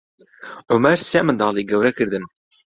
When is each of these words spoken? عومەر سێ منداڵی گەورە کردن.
عومەر 0.71 0.99
سێ 1.09 1.19
منداڵی 1.27 1.67
گەورە 1.71 1.91
کردن. 1.97 2.23